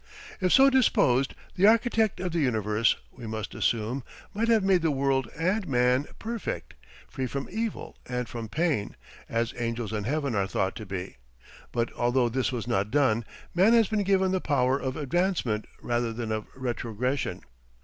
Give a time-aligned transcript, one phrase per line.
[0.39, 4.89] If so disposed, the Architect of the Universe, we must assume, might have made the
[4.89, 6.73] world and man perfect,
[7.07, 8.95] free from evil and from pain,
[9.29, 11.17] as angels in heaven are thought to be;
[11.71, 16.11] but although this was not done, man has been given the power of advancement rather
[16.11, 17.41] than of retrogression.